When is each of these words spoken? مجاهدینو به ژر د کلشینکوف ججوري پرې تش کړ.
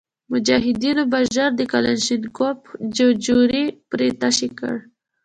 مجاهدینو 0.31 1.03
به 1.11 1.19
ژر 1.33 1.51
د 1.59 1.61
کلشینکوف 1.71 2.59
ججوري 2.95 3.65
پرې 3.89 4.07
تش 4.19 4.37
کړ. 4.59 4.75